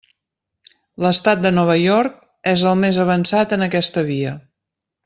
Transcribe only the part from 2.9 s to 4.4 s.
avançat en aquesta via.